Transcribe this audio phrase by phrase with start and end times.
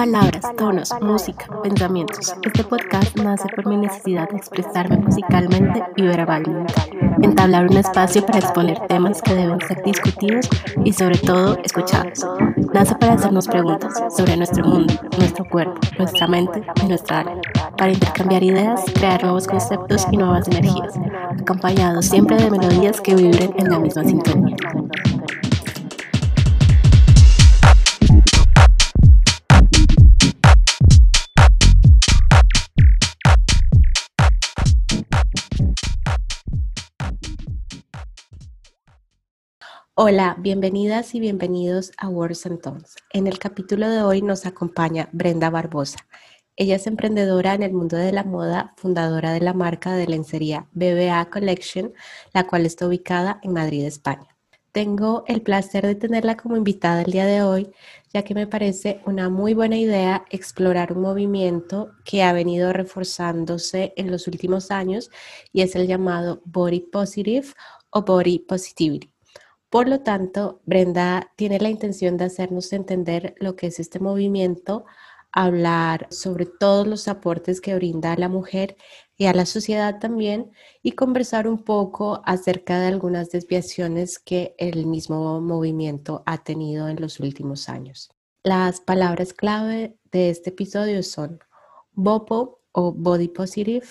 [0.00, 2.34] Palabras, tonos, música, pensamientos.
[2.42, 6.72] Este podcast nace por mi necesidad de expresarme musicalmente y verbalmente.
[7.20, 10.48] Entablar un espacio para exponer temas que deben ser discutidos
[10.86, 12.26] y sobre todo escuchados.
[12.72, 17.42] Nace para hacernos preguntas sobre nuestro mundo, nuestro cuerpo, nuestra mente y nuestra alma.
[17.76, 20.94] Para intercambiar ideas, crear nuevos conceptos y nuevas energías,
[21.38, 24.56] acompañados siempre de melodías que vibren en la misma sintonía.
[40.02, 42.96] Hola, bienvenidas y bienvenidos a Words and Tones.
[43.12, 45.98] En el capítulo de hoy nos acompaña Brenda Barbosa.
[46.56, 50.66] Ella es emprendedora en el mundo de la moda, fundadora de la marca de lencería
[50.72, 51.92] BBA Collection,
[52.32, 54.34] la cual está ubicada en Madrid, España.
[54.72, 57.70] Tengo el placer de tenerla como invitada el día de hoy,
[58.10, 63.92] ya que me parece una muy buena idea explorar un movimiento que ha venido reforzándose
[63.98, 65.10] en los últimos años
[65.52, 67.48] y es el llamado Body Positive
[67.90, 69.12] o Body Positivity.
[69.70, 74.84] Por lo tanto, Brenda tiene la intención de hacernos entender lo que es este movimiento,
[75.30, 78.76] hablar sobre todos los aportes que brinda a la mujer
[79.16, 80.50] y a la sociedad también
[80.82, 87.00] y conversar un poco acerca de algunas desviaciones que el mismo movimiento ha tenido en
[87.00, 88.10] los últimos años.
[88.42, 91.38] Las palabras clave de este episodio son
[91.92, 93.86] BOPO o Body Positive,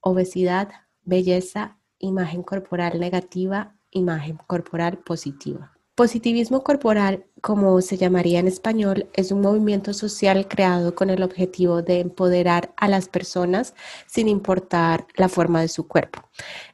[0.00, 0.68] obesidad,
[1.02, 5.74] belleza, imagen corporal negativa imagen corporal positiva.
[5.94, 11.82] Positivismo corporal, como se llamaría en español, es un movimiento social creado con el objetivo
[11.82, 13.74] de empoderar a las personas
[14.08, 16.28] sin importar la forma de su cuerpo.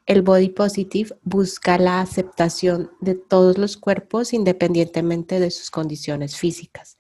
[0.07, 6.97] El body positive busca la aceptación de todos los cuerpos independientemente de sus condiciones físicas.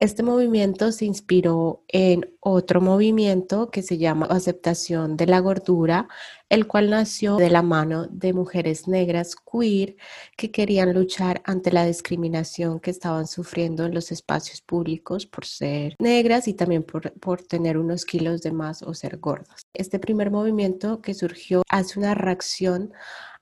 [0.00, 6.06] Este movimiento se inspiró en otro movimiento que se llama aceptación de la gordura,
[6.48, 9.96] el cual nació de la mano de mujeres negras queer
[10.36, 15.96] que querían luchar ante la discriminación que estaban sufriendo en los espacios públicos por ser
[15.98, 19.62] negras y también por, por tener unos kilos de más o ser gordas.
[19.74, 22.92] Este primer movimiento que surgió hace una reacción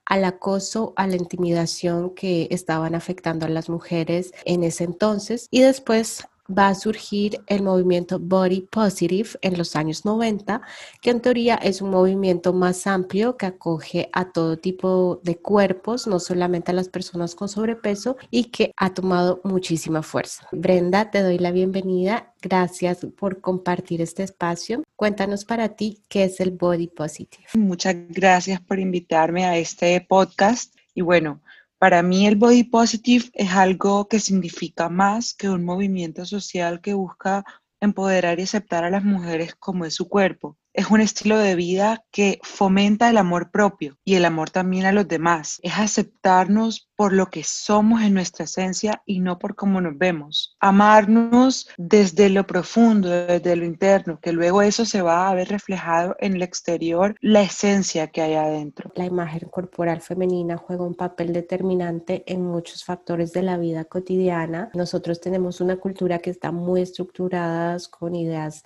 [0.05, 5.61] al acoso, a la intimidación que estaban afectando a las mujeres en ese entonces y
[5.61, 6.25] después
[6.55, 10.61] va a surgir el movimiento Body Positive en los años 90,
[11.01, 16.07] que en teoría es un movimiento más amplio que acoge a todo tipo de cuerpos,
[16.07, 20.47] no solamente a las personas con sobrepeso, y que ha tomado muchísima fuerza.
[20.51, 22.33] Brenda, te doy la bienvenida.
[22.41, 24.83] Gracias por compartir este espacio.
[24.95, 27.45] Cuéntanos para ti qué es el Body Positive.
[27.55, 30.75] Muchas gracias por invitarme a este podcast.
[30.93, 31.41] Y bueno,
[31.79, 36.93] para mí el body positive es algo que significa más que un movimiento social que
[36.93, 37.45] busca
[37.79, 42.05] empoderar y aceptar a las mujeres como es su cuerpo es un estilo de vida
[42.11, 45.59] que fomenta el amor propio y el amor también a los demás.
[45.63, 50.55] Es aceptarnos por lo que somos en nuestra esencia y no por cómo nos vemos.
[50.59, 56.15] Amarnos desde lo profundo, desde lo interno, que luego eso se va a ver reflejado
[56.19, 58.91] en el exterior, la esencia que hay adentro.
[58.95, 64.69] La imagen corporal femenina juega un papel determinante en muchos factores de la vida cotidiana.
[64.75, 68.63] Nosotros tenemos una cultura que está muy estructurada con ideas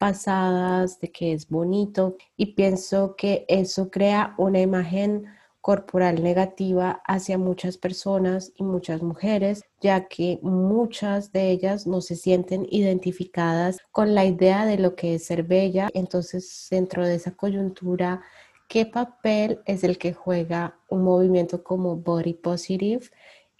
[0.00, 5.26] pasadas, de que es bonito y pienso que eso crea una imagen
[5.60, 12.16] corporal negativa hacia muchas personas y muchas mujeres, ya que muchas de ellas no se
[12.16, 15.90] sienten identificadas con la idea de lo que es ser bella.
[15.92, 18.22] Entonces, dentro de esa coyuntura,
[18.68, 23.10] ¿qué papel es el que juega un movimiento como Body Positive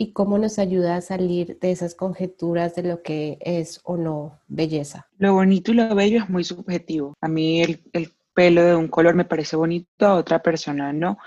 [0.00, 4.40] y cómo nos ayuda a salir de esas conjeturas de lo que es o no
[4.48, 5.06] belleza.
[5.18, 7.12] Lo bonito y lo bello es muy subjetivo.
[7.20, 11.18] A mí el, pelo de un color me parece bonito, a otra persona no.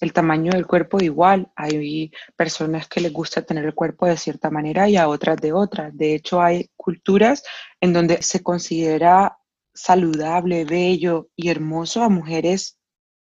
[0.00, 1.52] El tamaño del cuerpo igual.
[1.56, 5.52] Hay personas que les gusta tener el cuerpo de cierta manera y a otras de
[5.52, 5.90] otra.
[5.92, 7.44] De hecho, hay culturas
[7.82, 9.40] en donde se considera
[9.74, 12.78] saludable, bello y hermoso a mujeres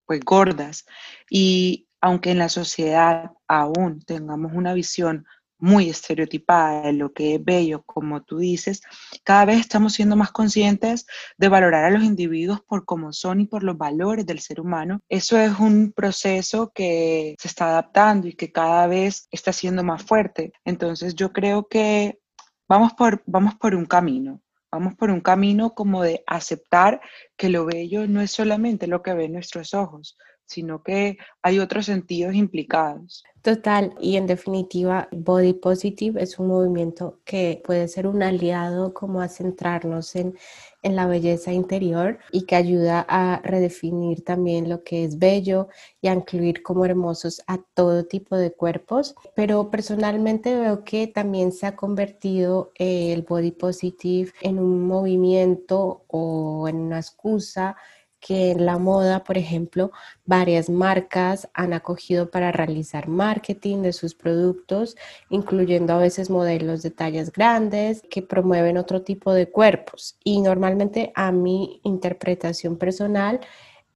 [0.05, 0.85] pues gordas.
[1.29, 5.25] Y aunque en la sociedad aún tengamos una visión
[5.59, 8.81] muy estereotipada de lo que es bello, como tú dices,
[9.23, 11.07] cada vez estamos siendo más conscientes
[11.37, 15.01] de valorar a los individuos por cómo son y por los valores del ser humano.
[15.09, 20.03] Eso es un proceso que se está adaptando y que cada vez está siendo más
[20.03, 20.53] fuerte.
[20.63, 22.19] Entonces yo creo que
[22.67, 24.41] vamos por, vamos por un camino.
[24.69, 26.99] Vamos por un camino como de aceptar
[27.37, 30.17] que lo bello no es solamente lo que ven nuestros ojos,
[30.47, 33.23] sino que hay otros sentidos implicados.
[33.47, 39.21] Total, y en definitiva, Body Positive es un movimiento que puede ser un aliado como
[39.21, 40.35] a centrarnos en,
[40.83, 45.69] en la belleza interior y que ayuda a redefinir también lo que es bello
[46.01, 49.15] y a incluir como hermosos a todo tipo de cuerpos.
[49.33, 56.67] Pero personalmente veo que también se ha convertido el Body Positive en un movimiento o
[56.67, 57.77] en una excusa
[58.19, 59.91] que en la moda, por ejemplo,
[60.25, 64.95] varias marcas han acogido para realizar marketing de sus productos,
[65.29, 70.17] incluyendo a veces modelos de tallas grandes que promueven otro tipo de cuerpos.
[70.23, 73.39] Y normalmente a mi interpretación personal,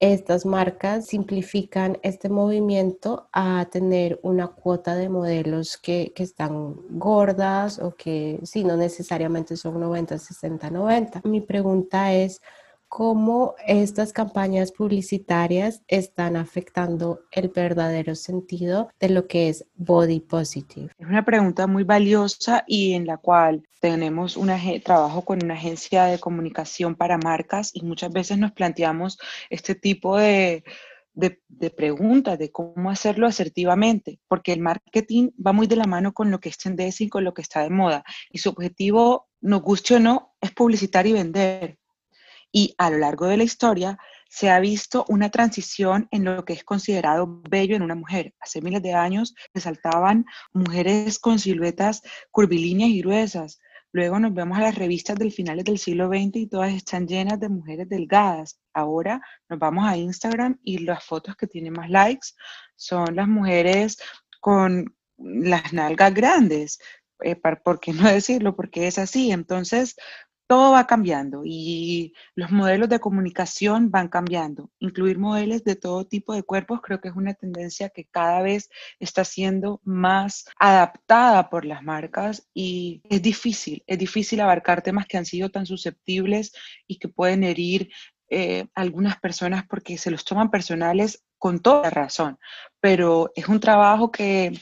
[0.02, 7.78] estas marcas simplifican este movimiento a tener una cuota de modelos que, que, están gordas
[7.78, 11.20] o que sí, no necesariamente son 90, 60, 90.
[11.22, 12.42] Mi pregunta es,
[12.94, 20.90] cómo estas campañas publicitarias están afectando el verdadero sentido de lo que es body positive.
[20.98, 24.50] Es una pregunta muy valiosa y en la cual tenemos un
[24.84, 29.18] trabajo con una agencia de comunicación para marcas y muchas veces nos planteamos
[29.48, 30.62] este tipo de,
[31.14, 36.12] de, de, preguntas de cómo hacerlo asertivamente, porque el marketing va muy de la mano
[36.12, 38.04] con lo que es tendencia y con lo que está de moda.
[38.30, 41.78] Y su objetivo, nos guste o no, es publicitar y vender.
[42.52, 46.52] Y a lo largo de la historia se ha visto una transición en lo que
[46.52, 48.34] es considerado bello en una mujer.
[48.40, 53.60] Hace miles de años resaltaban mujeres con siluetas curvilíneas y gruesas.
[53.92, 57.38] Luego nos vemos a las revistas del finales del siglo XX y todas están llenas
[57.40, 58.58] de mujeres delgadas.
[58.72, 59.20] Ahora
[59.50, 62.28] nos vamos a Instagram y las fotos que tienen más likes
[62.74, 63.98] son las mujeres
[64.40, 66.78] con las nalgas grandes.
[67.22, 68.56] Eh, ¿Por qué no decirlo?
[68.56, 69.30] Porque es así.
[69.30, 69.94] Entonces,
[70.52, 74.70] todo va cambiando y los modelos de comunicación van cambiando.
[74.80, 78.68] Incluir modelos de todo tipo de cuerpos creo que es una tendencia que cada vez
[79.00, 85.16] está siendo más adaptada por las marcas y es difícil, es difícil abarcar temas que
[85.16, 86.52] han sido tan susceptibles
[86.86, 87.90] y que pueden herir
[88.28, 92.38] eh, algunas personas porque se los toman personales con toda razón,
[92.78, 94.52] pero es un trabajo que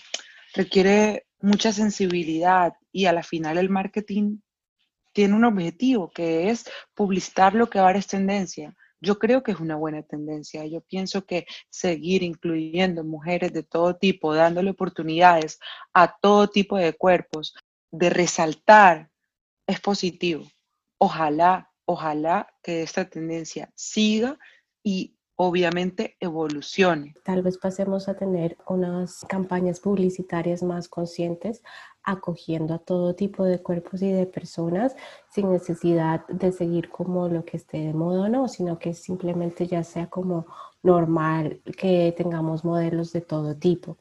[0.55, 4.39] requiere mucha sensibilidad y a la final el marketing
[5.21, 6.65] tiene un objetivo que es
[6.95, 8.75] publicitar lo que ahora es tendencia.
[9.03, 10.65] Yo creo que es una buena tendencia.
[10.65, 15.59] Yo pienso que seguir incluyendo mujeres de todo tipo, dándole oportunidades
[15.93, 17.55] a todo tipo de cuerpos,
[17.91, 19.11] de resaltar,
[19.67, 20.47] es positivo.
[20.97, 24.39] Ojalá, ojalá que esta tendencia siga
[24.83, 27.15] y obviamente evolucione.
[27.25, 31.63] Tal vez pasemos a tener unas campañas publicitarias más conscientes,
[32.03, 34.95] acogiendo a todo tipo de cuerpos y de personas
[35.31, 39.67] sin necesidad de seguir como lo que esté de moda o no, sino que simplemente
[39.67, 40.45] ya sea como
[40.83, 43.97] normal que tengamos modelos de todo tipo.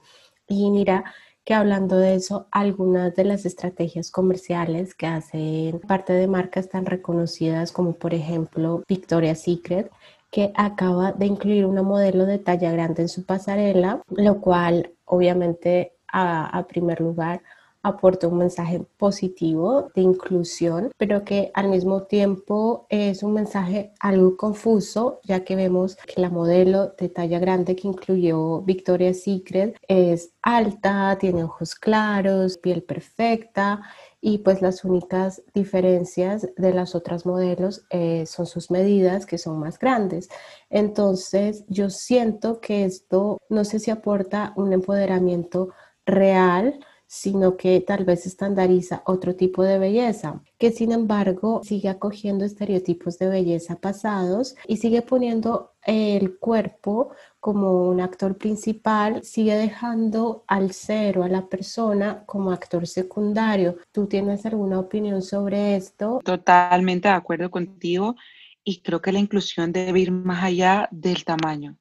[0.46, 1.06] Y mira,
[1.46, 6.86] que hablando de eso, algunas de las estrategias comerciales que hacen parte de marcas tan
[6.86, 9.90] reconocidas como por ejemplo Victoria's Secret
[10.32, 15.94] que acaba de incluir una modelo de talla grande en su pasarela, lo cual obviamente
[16.12, 17.42] a, primer lugar
[17.84, 24.36] aporta un mensaje positivo de inclusión, pero que al mismo tiempo es un mensaje algo
[24.36, 30.34] confuso, ya que vemos que la modelo de talla grande que incluyó Victoria's Secret es
[30.42, 33.82] alta, tiene ojos claros, piel perfecta
[34.22, 39.60] y pues las únicas diferencias de las otras modelos eh, son sus medidas que son
[39.60, 40.30] más grandes.
[40.70, 45.70] Entonces yo siento que esto no sé si aporta un empoderamiento
[46.06, 46.80] real
[47.12, 53.18] sino que tal vez estandariza otro tipo de belleza, que sin embargo sigue acogiendo estereotipos
[53.18, 60.72] de belleza pasados y sigue poniendo el cuerpo como un actor principal, sigue dejando al
[60.72, 63.78] ser o a la persona como actor secundario.
[63.92, 66.20] ¿Tú tienes alguna opinión sobre esto?
[66.24, 68.18] Totalmente de acuerdo contigo
[68.64, 71.76] y creo que la inclusión debe ir más allá del tamaño,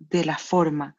[0.00, 0.96] de la forma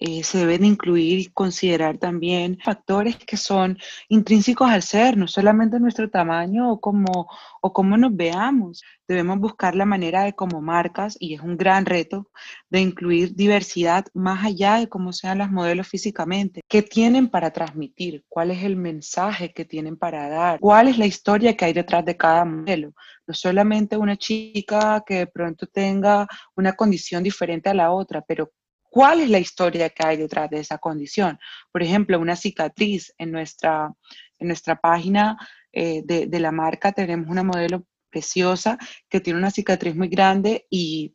[0.00, 3.78] eh, se deben incluir y considerar también factores que son
[4.08, 7.28] intrínsecos al ser, no solamente nuestro tamaño o cómo,
[7.60, 8.82] o cómo nos veamos.
[9.08, 12.30] Debemos buscar la manera de como marcas, y es un gran reto,
[12.70, 16.60] de incluir diversidad más allá de cómo sean las modelos físicamente.
[16.68, 18.24] ¿Qué tienen para transmitir?
[18.28, 20.60] ¿Cuál es el mensaje que tienen para dar?
[20.60, 22.92] ¿Cuál es la historia que hay detrás de cada modelo?
[23.26, 28.52] No solamente una chica que de pronto tenga una condición diferente a la otra, pero
[28.98, 31.38] cuál es la historia que hay detrás de esa condición.
[31.70, 33.94] Por ejemplo, una cicatriz en nuestra,
[34.40, 35.38] en nuestra página
[35.70, 38.76] eh, de, de, la marca tenemos una modelo preciosa
[39.08, 41.14] que tiene una cicatriz muy grande y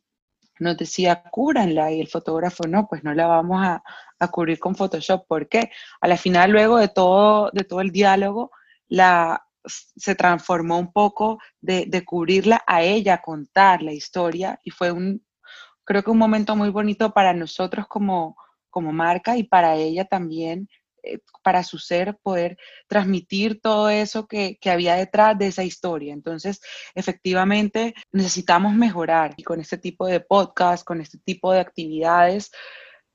[0.60, 3.82] nos decía, cúranla, y el fotógrafo, no, pues no la vamos a,
[4.30, 5.26] cubrir con Photoshop.
[5.26, 5.70] ¿Por qué?
[6.00, 8.50] A la final, luego de todo, de todo el diálogo,
[8.88, 14.90] la, se transformó un poco de, de, cubrirla a ella, contar la historia, y fue
[14.90, 15.22] un,
[15.84, 18.36] creo que un momento muy bonito para nosotros como,
[18.70, 20.68] como marca y para ella también,
[21.02, 22.56] eh, para su ser, poder
[22.88, 26.14] transmitir todo eso que, que, había detrás de esa historia.
[26.14, 26.60] Entonces,
[26.94, 32.50] efectivamente, necesitamos mejorar y con este tipo de podcast, con este tipo de actividades,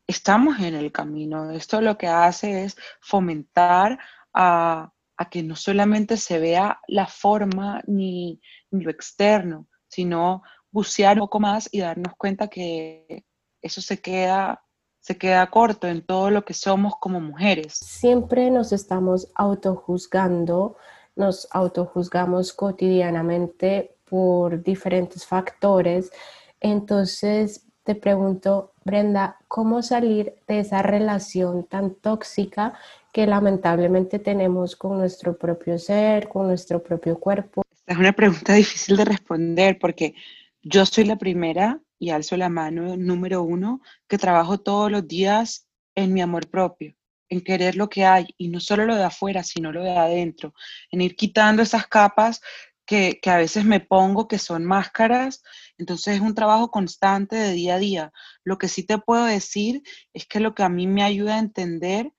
[0.07, 1.51] estamos en el camino.
[1.51, 3.99] Esto lo que hace es fomentar
[4.33, 8.39] a, a que no solamente se vea la forma ni,
[8.71, 13.25] ni lo externo, sino bucear un poco más y darnos cuenta que
[13.61, 14.63] eso se queda
[15.01, 17.73] se queda corto en todo lo que somos como mujeres.
[17.73, 20.75] Siempre nos estamos autojuzgando,
[21.15, 26.11] nos autojuzgamos cotidianamente por diferentes factores.
[26.59, 32.73] Entonces, te pregunto, Brenda, ¿cómo salir de esa relación tan tóxica
[33.13, 37.63] que lamentablemente tenemos con nuestro propio ser, con nuestro propio cuerpo?
[37.87, 40.13] Es una pregunta difícil de responder porque
[40.61, 45.67] yo soy la primera y alzo la mano número uno, que trabajo todos los días
[45.95, 46.95] en mi amor propio,
[47.29, 50.53] en querer lo que hay, y no solo lo de afuera, sino lo de adentro,
[50.91, 52.41] en ir quitando esas capas
[52.85, 55.43] que, que, a veces me pongo, que son máscaras.
[55.77, 58.13] Entonces es un trabajo constante de día a día.
[58.43, 61.39] Lo que sí te puedo decir es que lo que a mí me ayuda a
[61.39, 62.11] entender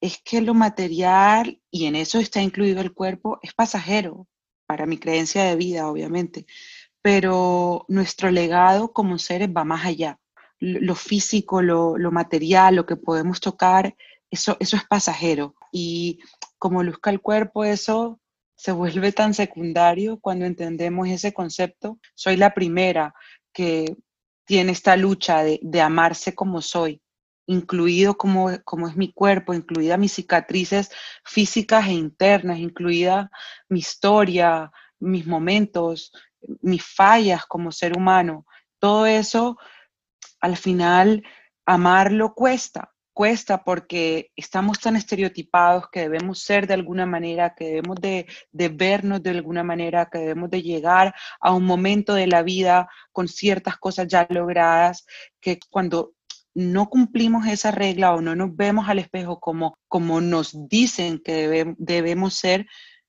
[0.00, 4.28] es que lo material, y en eso está incluido el cuerpo, es pasajero,
[4.66, 6.46] para mi creencia de vida, obviamente
[7.02, 10.18] pero nuestro legado como seres va más allá.
[10.60, 13.94] Lo físico, lo, material, lo que podemos tocar,
[14.30, 15.54] eso, eso es pasajero.
[15.72, 16.18] Y
[16.58, 18.20] como luzca el cuerpo, eso
[18.56, 21.98] se vuelve tan secundario cuando entendemos ese concepto.
[22.14, 23.14] Soy la primera
[23.52, 23.96] que
[24.44, 27.00] tiene esta lucha de, amarse como soy,
[27.46, 30.90] incluido como, como, es mi cuerpo, incluida mis cicatrices
[31.24, 33.30] físicas e internas, incluida
[33.68, 36.12] mi historia, mis momentos,
[36.62, 38.46] mis fallas como ser humano,
[38.78, 39.58] todo eso,
[40.40, 41.24] al final,
[41.66, 47.96] amarlo cuesta, cuesta porque estamos tan estereotipados que debemos ser de alguna manera, que debemos
[48.00, 52.88] de, vernos de alguna manera, que debemos de llegar a un momento de la vida
[53.10, 55.04] con ciertas cosas ya logradas,
[55.40, 56.12] que cuando
[56.54, 61.74] no cumplimos esa regla o no nos vemos al espejo como, como nos dicen que
[61.76, 62.66] debemos ser,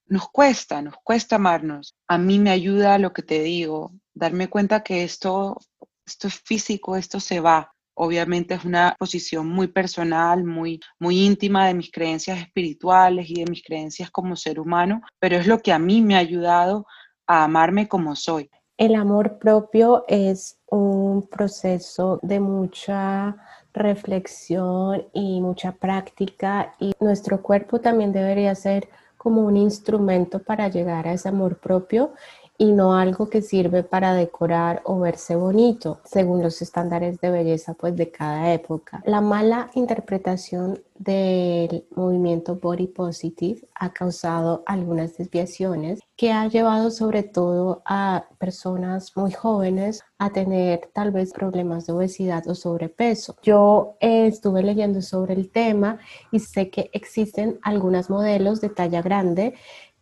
[0.10, 1.96] nos cuesta, nos cuesta amarnos.
[2.08, 5.58] A mí me ayuda lo que te digo, darme cuenta que esto,
[6.06, 7.72] esto es físico, esto se va.
[7.94, 13.50] Obviamente es una posición muy personal, muy, muy íntima de mis creencias espirituales y de
[13.50, 16.86] mis creencias como ser humano, pero es lo que a mí me ha ayudado
[17.28, 18.50] a amarme como soy.
[18.78, 23.36] El amor propio es un proceso de mucha
[23.74, 28.88] reflexión y mucha práctica y nuestro cuerpo también debería ser
[29.20, 32.14] como un instrumento para llegar a ese amor propio
[32.60, 37.74] y no algo que sirve para decorar o verse bonito según los estándares de belleza
[37.74, 39.02] pues de cada época.
[39.06, 47.24] La mala interpretación del movimiento body positive ha causado algunas desviaciones que ha llevado sobre
[47.24, 53.38] todo a personas muy jóvenes a tener tal vez problemas de obesidad o sobrepeso.
[53.42, 55.98] Yo eh, estuve leyendo sobre el tema
[56.30, 59.54] y sé que existen algunos modelos de talla grande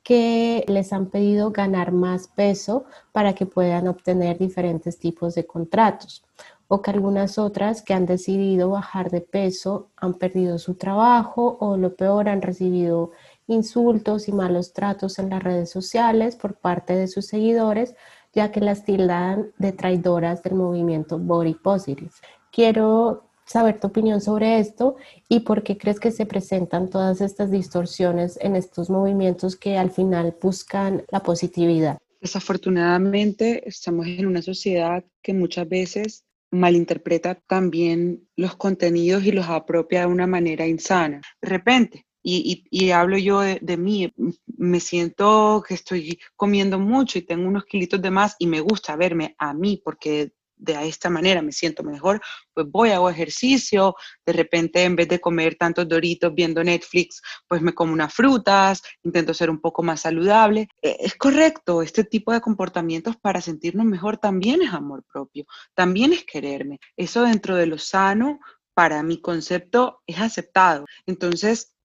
[0.07, 6.23] que les han pedido ganar más peso para que puedan obtener diferentes tipos de contratos
[6.69, 11.75] o que algunas otras que han decidido bajar de peso han perdido su trabajo o
[11.75, 13.11] lo peor han recibido
[13.47, 17.93] insultos y malos tratos en las redes sociales por parte de sus seguidores
[18.31, 22.11] ya que las tildan de traidoras del movimiento Body Positive.
[22.49, 27.49] Quiero saber tu opinión sobre esto y por qué crees que se presentan todas estas
[27.49, 31.97] distorsiones en estos movimientos que al final buscan la positividad.
[32.21, 40.01] Desafortunadamente estamos en una sociedad que muchas veces malinterpreta también los contenidos y los apropia
[40.01, 41.21] de una manera insana.
[41.41, 44.13] De repente, y, hablo yo de, de, mí,
[44.57, 48.97] me siento que estoy comiendo mucho y tengo unos kilitos de más y me gusta
[48.97, 52.21] verme a mí porque de esta manera me siento mejor,
[52.53, 53.95] pues voy, hago ejercicio,
[54.25, 58.81] de repente en vez de comer tantos doritos viendo Netflix, pues me como unas frutas,
[59.03, 60.67] intento ser un poco más saludable.
[60.81, 66.13] E, es correcto, este tipo de comportamientos para sentirnos mejor también es amor propio, también
[66.13, 66.79] es quererme.
[66.95, 68.39] Eso dentro de lo sano,
[68.73, 70.85] para mi concepto, es aceptado.
[71.05, 71.75] Entonces,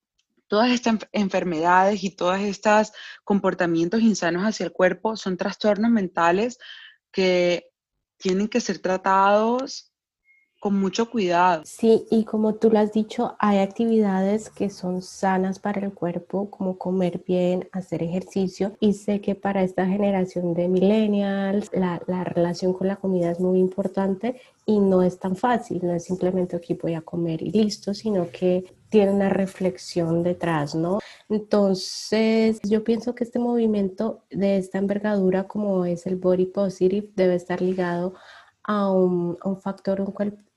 [0.46, 2.92] todas estas enfermedades y todos estos
[3.24, 6.58] comportamientos insanos hacia el cuerpo son trastornos mentales
[7.10, 7.71] que
[8.22, 9.92] tienen que ser tratados
[10.60, 11.62] con mucho cuidado.
[11.64, 16.50] Sí, y como tú lo has dicho, hay actividades que son sanas para el cuerpo,
[16.50, 18.76] como comer bien, hacer ejercicio.
[18.78, 23.40] Y sé que para esta generación de millennials, la, la relación con la comida es
[23.40, 27.50] muy importante y no es tan fácil, no es simplemente aquí voy a comer y
[27.50, 30.98] listo, sino que tiene una reflexión detrás, ¿no?
[31.30, 37.34] Entonces, yo pienso que este movimiento de esta envergadura como es el body positive debe
[37.34, 38.14] estar ligado
[38.62, 40.14] a un, a un factor, un,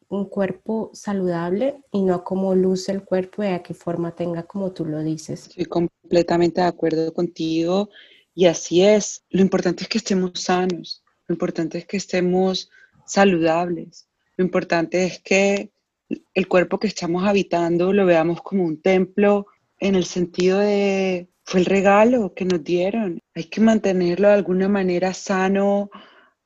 [0.09, 4.73] un cuerpo saludable y no como luce el cuerpo y a qué forma tenga como
[4.73, 5.47] tú lo dices.
[5.47, 7.89] Estoy completamente de acuerdo contigo
[8.33, 9.23] y así es.
[9.29, 12.69] Lo importante es que estemos sanos, lo importante es que estemos
[13.05, 15.71] saludables, lo importante es que
[16.09, 19.47] el cuerpo que estamos habitando lo veamos como un templo
[19.79, 23.19] en el sentido de fue el regalo que nos dieron.
[23.35, 25.89] Hay que mantenerlo de alguna manera sano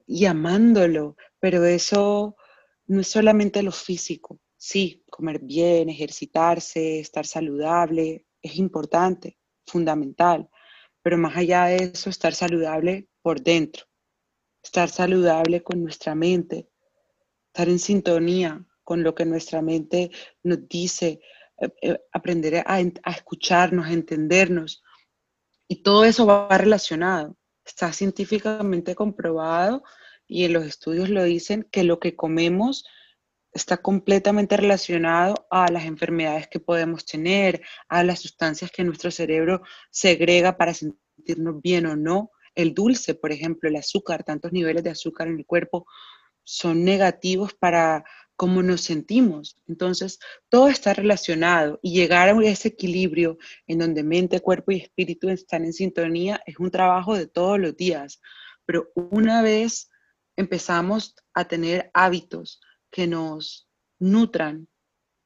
[0.05, 2.35] y amándolo, pero eso
[2.87, 4.39] no es solamente lo físico.
[4.57, 10.49] Sí, comer bien, ejercitarse, estar saludable, es importante, fundamental,
[11.01, 13.85] pero más allá de eso, estar saludable por dentro,
[14.61, 16.69] estar saludable con nuestra mente,
[17.47, 20.09] estar en sintonía con lo que nuestra mente
[20.41, 21.19] nos dice,
[21.61, 24.81] eh, eh, aprender a, a escucharnos, a entendernos.
[25.67, 27.37] Y todo eso va relacionado.
[27.63, 29.83] Está científicamente comprobado
[30.25, 32.83] y en los estudios lo dicen, que lo que comemos
[33.51, 39.61] está completamente relacionado a las enfermedades que podemos tener, a las sustancias que nuestro cerebro
[39.91, 42.31] segrega para sentirnos bien o no.
[42.55, 45.85] El dulce, por ejemplo, el azúcar, tantos niveles de azúcar en el cuerpo
[46.43, 48.03] son negativos para
[48.39, 49.57] cómo nos sentimos.
[49.67, 50.17] Entonces,
[50.47, 55.65] todo está relacionado y llegar a ese equilibrio en donde mente, cuerpo y espíritu están
[55.65, 58.21] en sintonía es un trabajo de todos los días.
[58.65, 59.89] Pero una vez
[60.37, 63.67] empezamos a tener hábitos que nos
[63.99, 64.69] nutran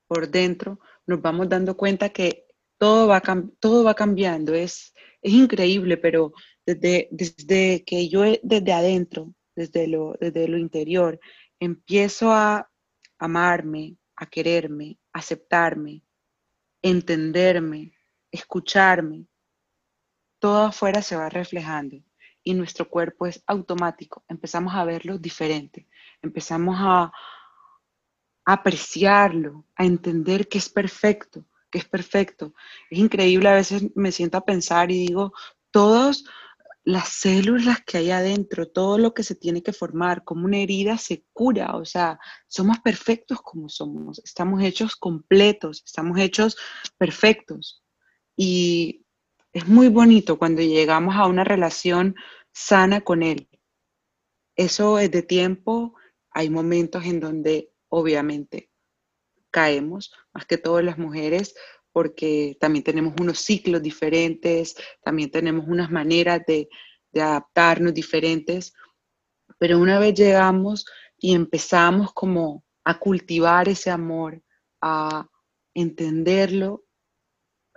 [0.08, 2.48] por dentro, nos vamos dando cuenta que
[2.80, 3.22] todo va,
[3.60, 4.56] todo va cambiando.
[4.56, 4.92] Es,
[5.22, 6.34] es increíble, pero
[6.66, 11.20] desde, desde que yo, desde adentro, desde lo, desde lo interior,
[11.60, 12.73] empiezo a
[13.24, 16.04] amarme, a quererme, aceptarme,
[16.82, 17.94] entenderme,
[18.32, 19.28] escucharme,
[20.40, 22.04] todo afuera se va reflejando
[22.44, 24.26] y nuestro cuerpo es automático.
[24.28, 25.88] Empezamos a verlo diferente,
[26.22, 27.12] empezamos a,
[28.46, 32.54] apreciarlo, a entender que es perfecto, que es perfecto.
[32.90, 35.32] Es increíble, a veces me siento a pensar y digo,
[35.72, 36.26] todas
[36.84, 40.98] las células que hay adentro, todo lo que se tiene que formar, como una herida
[40.98, 46.58] se cura, o sea, somos perfectos como somos, estamos hechos completos, estamos hechos
[46.98, 47.84] perfectos.
[48.36, 49.06] Y
[49.54, 52.16] es muy bonito cuando llegamos a una relación
[52.52, 53.50] sana con él.
[54.56, 55.96] Eso es de tiempo,
[56.32, 58.70] hay momentos en donde obviamente
[59.52, 61.56] caemos, más que todas las mujeres,
[61.94, 66.68] porque también tenemos unos ciclos diferentes, también tenemos unas maneras de,
[67.16, 68.74] adaptarnos diferentes,
[69.60, 70.84] pero una vez llegamos
[71.16, 74.42] y empezamos como a cultivar ese amor,
[74.82, 75.30] a
[75.76, 76.86] entenderlo,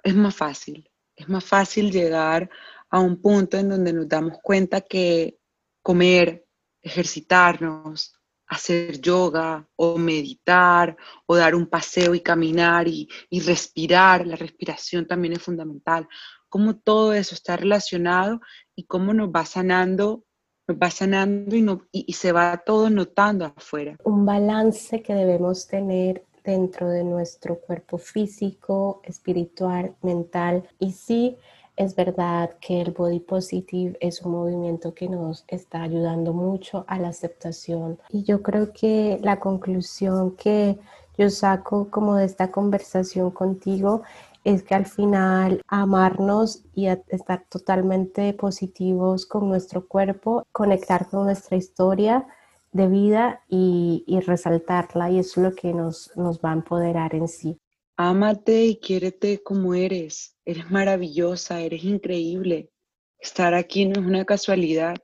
[0.03, 0.91] es más fácil.
[1.15, 2.49] Es más fácil llegar
[2.89, 5.39] a un punto en donde nos damos cuenta que
[5.83, 6.47] comer,
[6.81, 8.15] ejercitarnos,
[8.47, 13.09] hacer yoga o meditar o dar un paseo y caminar y,
[13.45, 16.09] respirar, la respiración también es fundamental,
[16.49, 18.41] cómo todo eso está relacionado
[18.75, 20.25] y cómo nos va sanando,
[20.69, 21.57] nos va sanando
[21.93, 23.97] y, y se va todo notando afuera.
[24.05, 30.67] Un balance que debemos tener dentro de nuestro cuerpo físico, espiritual, mental.
[30.79, 31.37] Y sí
[31.77, 36.99] es verdad que el body positive es un movimiento que nos está ayudando mucho a
[36.99, 40.79] la aceptación y yo creo que la conclusión que
[41.19, 44.03] yo saco como de esta conversación contigo
[44.45, 51.57] es que al final amarnos y estar totalmente positivos con nuestro cuerpo, conectar con nuestra
[51.57, 52.27] historia
[52.71, 57.59] de vida y, resaltarla y es lo que nos, nos va a empoderar en sí.
[57.99, 60.37] Ámate y quiérete como eres.
[60.45, 62.71] Eres maravillosa, eres increíble.
[63.19, 64.97] Estar aquí no es una casualidad.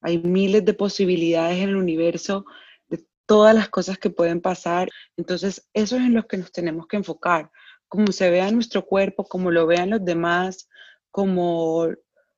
[0.00, 2.46] Hay miles de posibilidades en el universo
[2.88, 4.88] de todas las cosas que pueden pasar.
[5.18, 7.50] Entonces, eso es en lo que nos tenemos que enfocar.
[7.86, 10.70] Como se vea nuestro cuerpo, como lo vean los demás,
[11.10, 11.86] como,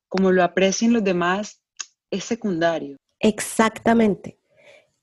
[0.08, 1.62] como lo aprecien los demás,
[2.10, 2.96] es secundario.
[3.20, 4.40] Exactamente.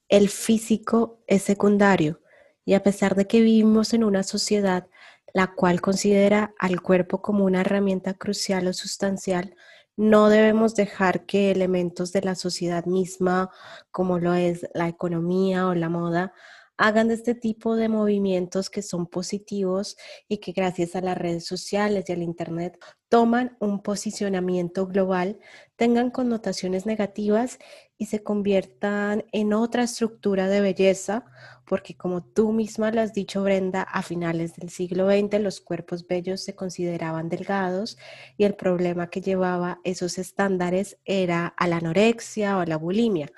[0.09, 2.19] El físico es secundario
[2.65, 4.87] y a pesar de que vivimos en una sociedad
[5.33, 9.55] la cual considera al cuerpo como una herramienta crucial o sustancial,
[9.97, 13.49] No debemos dejar que elementos de la sociedad misma,
[13.91, 16.33] como lo es la economía o la moda,
[16.77, 19.95] hagan de este tipo de movimientos que son positivos
[20.27, 22.77] y que gracias a las redes sociales y al Internet
[23.09, 25.39] toman un posicionamiento global,
[25.77, 27.59] tengan connotaciones negativas
[27.97, 31.25] y se conviertan en otra estructura de belleza,
[31.65, 36.05] porque como tú misma lo has dicho, Brenda, a finales del siglo XX los cuerpos
[36.07, 37.97] bellos se consideraban delgados
[38.37, 43.31] y el problema que llevaba esos estándares era a la anorexia o a la bulimia.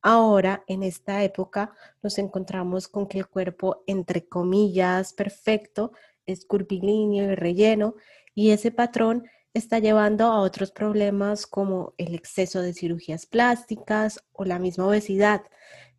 [0.00, 1.72] Ahora, en esta época,
[2.02, 5.92] nos encontramos con que el cuerpo, entre comillas, perfecto,
[6.26, 7.94] es curvilíneo y relleno,
[8.34, 14.44] y ese patrón está llevando a otros problemas como el exceso de cirugías plásticas o
[14.44, 15.42] la misma obesidad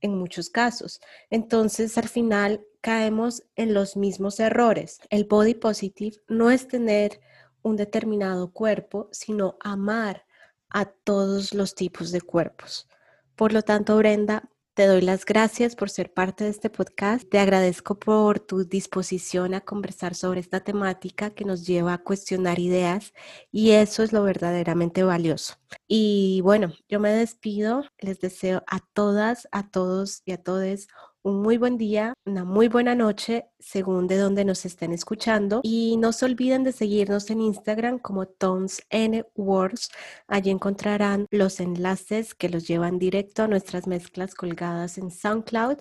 [0.02, 1.00] en muchos casos.
[1.30, 5.00] Entonces, al final, caemos en los mismos errores.
[5.10, 7.22] El body positive no es tener
[7.62, 10.26] un determinado cuerpo, sino amar
[10.70, 12.88] a todos los tipos de cuerpos.
[13.36, 17.28] Por lo tanto, Brenda, te doy las gracias por ser parte de este podcast.
[17.30, 22.60] Te agradezco por tu disposición a conversar sobre esta temática que nos lleva a cuestionar
[22.60, 23.14] ideas
[23.54, 25.56] y eso es lo verdaderamente valioso.
[25.88, 27.86] Y bueno, yo me despido.
[28.00, 30.90] Les deseo a todas, a todos y a todos
[31.26, 35.60] un muy buen día, una muy buena noche, según de donde nos estén escuchando.
[35.64, 39.90] Y no se olviden de seguirnos en Instagram como Tones N Words.
[40.28, 45.78] Allí encontrarán los enlaces que los llevan directo a nuestras mezclas colgadas en SoundCloud.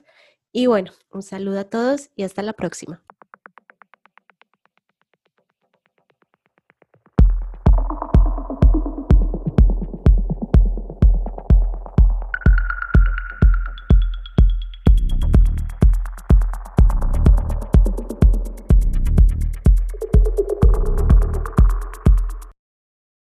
[0.51, 3.05] Y bueno, un saludo a todos y hasta la próxima.